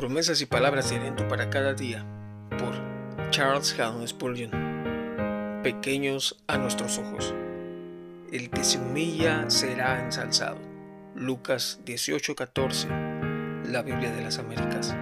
Promesas 0.00 0.40
y 0.40 0.46
palabras 0.46 0.88
de 0.88 0.96
aliento 0.96 1.28
para 1.28 1.50
cada 1.50 1.74
día 1.74 2.06
por 2.58 2.72
Charles 3.28 3.78
Haddon 3.78 4.08
Spurgeon. 4.08 4.50
Pequeños 5.62 6.42
a 6.46 6.56
nuestros 6.56 6.96
ojos. 6.96 7.34
El 8.32 8.48
que 8.48 8.64
se 8.64 8.78
humilla 8.78 9.50
será 9.50 10.02
ensalzado. 10.02 10.56
Lucas 11.14 11.80
18:14, 11.84 12.88
la 13.66 13.82
Biblia 13.82 14.10
de 14.10 14.22
las 14.22 14.38
Américas. 14.38 14.96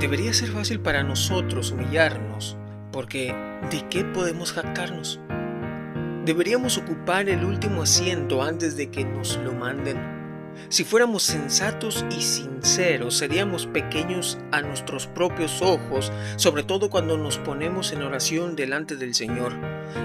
Debería 0.00 0.32
ser 0.32 0.48
fácil 0.48 0.80
para 0.80 1.02
nosotros 1.02 1.72
humillarnos, 1.72 2.56
porque 2.90 3.34
¿de 3.70 3.86
qué 3.90 4.02
podemos 4.02 4.50
jactarnos? 4.54 5.20
Deberíamos 6.24 6.78
ocupar 6.78 7.28
el 7.28 7.44
último 7.44 7.82
asiento 7.82 8.42
antes 8.42 8.78
de 8.78 8.90
que 8.90 9.04
nos 9.04 9.36
lo 9.36 9.52
manden 9.52 10.21
si 10.68 10.84
fuéramos 10.84 11.22
sensatos 11.22 12.04
y 12.16 12.22
sinceros, 12.22 13.16
seríamos 13.16 13.66
pequeños 13.66 14.38
a 14.50 14.62
nuestros 14.62 15.06
propios 15.06 15.60
ojos, 15.62 16.12
sobre 16.36 16.62
todo 16.62 16.90
cuando 16.90 17.18
nos 17.18 17.38
ponemos 17.38 17.92
en 17.92 18.02
oración 18.02 18.56
delante 18.56 18.96
del 18.96 19.14
Señor. 19.14 19.52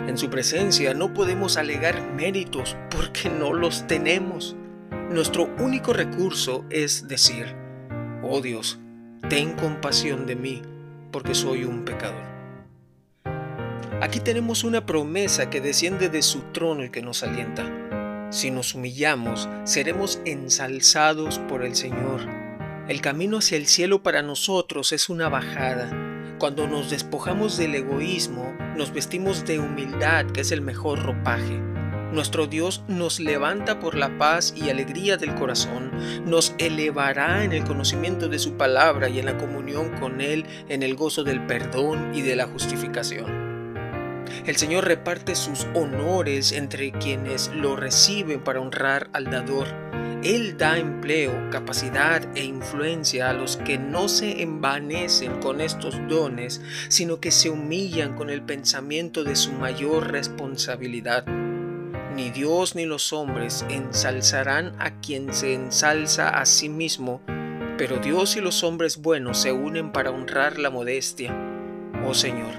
En 0.08 0.18
su 0.18 0.30
presencia 0.30 0.94
no 0.94 1.14
podemos 1.14 1.58
alegar 1.58 2.02
méritos 2.14 2.76
porque 2.90 3.30
no 3.30 3.54
los 3.54 3.88
tenemos. 3.88 4.55
Nuestro 5.10 5.50
único 5.60 5.94
recurso 5.94 6.66
es 6.70 7.08
decir, 7.08 7.55
oh 8.24 8.41
Dios, 8.41 8.80
ten 9.30 9.54
compasión 9.54 10.26
de 10.26 10.36
mí, 10.36 10.62
porque 11.12 11.34
soy 11.34 11.64
un 11.64 11.86
pecador. 11.86 12.38
Aquí 14.02 14.20
tenemos 14.20 14.64
una 14.64 14.86
promesa 14.86 15.50
que 15.50 15.60
desciende 15.60 16.10
de 16.10 16.22
su 16.22 16.41
trono 16.52 16.84
y 16.84 16.90
que 16.90 17.02
nos 17.02 17.24
alienta. 17.24 17.66
Si 18.30 18.52
nos 18.52 18.76
humillamos, 18.76 19.48
seremos 19.63 20.20
ensalzados 20.26 21.40
por 21.48 21.63
el 21.63 21.76
Señor. 21.76 22.27
El 22.90 22.99
camino 22.99 23.38
hacia 23.38 23.57
el 23.57 23.68
cielo 23.68 24.04
para 24.04 24.21
nosotros 24.21 24.91
es 24.91 25.07
una 25.07 25.29
bajada. 25.29 26.35
Cuando 26.37 26.68
nos 26.68 26.90
despojamos 26.90 27.57
del 27.57 27.76
egoísmo, 27.76 28.54
nos 28.76 28.93
vestimos 28.93 29.46
de 29.46 29.60
humildad, 29.60 30.26
que 30.26 30.41
es 30.41 30.52
el 30.52 30.62
mejor 30.62 31.04
ropaje. 31.04 31.57
Nuestro 32.12 32.48
Dios 32.48 32.84
nos 32.90 33.21
levanta 33.21 33.79
por 33.79 33.96
la 33.96 34.18
paz 34.18 34.54
y 34.55 34.70
alegría 34.70 35.15
del 35.15 35.34
corazón, 35.35 35.91
nos 36.26 36.54
elevará 36.57 37.46
en 37.46 37.54
el 37.54 37.63
conocimiento 37.63 38.27
de 38.27 38.40
su 38.40 38.54
palabra 38.57 39.07
y 39.07 39.20
en 39.20 39.26
la 39.26 39.37
comunión 39.37 39.90
con 39.99 40.20
Él 40.20 40.46
en 40.68 40.84
el 40.84 40.96
gozo 40.96 41.24
del 41.24 41.46
perdón 41.46 42.12
y 42.13 42.21
de 42.21 42.35
la 42.35 42.48
justificación. 42.48 43.46
El 44.48 44.55
Señor 44.55 44.85
reparte 44.85 45.35
sus 45.35 45.67
honores 45.73 46.53
entre 46.53 46.93
quienes 46.93 47.51
lo 47.53 47.76
reciben 47.76 48.41
para 48.41 48.62
honrar 48.62 49.09
al 49.12 49.26
dador. 49.26 49.67
Él 50.23 50.57
da 50.57 50.77
empleo, 50.77 51.49
capacidad 51.51 52.26
e 52.34 52.45
influencia 52.45 53.29
a 53.29 53.34
los 53.34 53.57
que 53.57 53.77
no 53.77 54.07
se 54.07 54.41
envanecen 54.41 55.41
con 55.41 55.59
estos 55.59 55.95
dones, 56.07 56.62
sino 56.87 57.20
que 57.20 57.31
se 57.31 57.49
humillan 57.49 58.15
con 58.15 58.29
el 58.29 58.41
pensamiento 58.41 59.25
de 59.25 59.35
su 59.35 59.51
mayor 59.51 60.13
responsabilidad. 60.13 61.25
Ni 62.15 62.29
Dios 62.29 62.73
ni 62.73 62.85
los 62.85 63.12
hombres 63.12 63.65
ensalzarán 63.70 64.78
a 64.79 65.01
quien 65.01 65.34
se 65.34 65.56
ensalza 65.56 66.29
a 66.29 66.45
sí 66.45 66.69
mismo, 66.69 67.22
pero 67.78 67.97
Dios 67.97 68.38
y 68.38 68.40
los 68.40 68.63
hombres 68.63 69.01
buenos 69.01 69.40
se 69.40 69.51
unen 69.51 69.91
para 69.91 70.12
honrar 70.12 70.57
la 70.57 70.69
modestia. 70.69 71.35
Oh 72.06 72.13
Señor, 72.13 72.53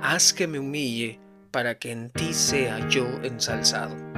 haz 0.00 0.32
que 0.32 0.46
me 0.46 0.60
humille 0.60 1.23
para 1.54 1.78
que 1.78 1.92
en 1.92 2.10
ti 2.10 2.34
sea 2.34 2.88
yo 2.88 3.06
ensalzado. 3.22 4.13